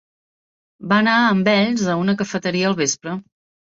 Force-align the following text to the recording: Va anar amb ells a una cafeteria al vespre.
Va 0.93 0.97
anar 1.03 1.15
amb 1.27 1.53
ells 1.53 1.87
a 1.97 2.01
una 2.07 2.19
cafeteria 2.25 2.75
al 2.75 2.83
vespre. 2.85 3.21